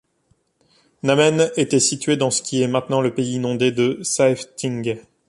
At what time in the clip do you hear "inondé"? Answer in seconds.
3.35-3.71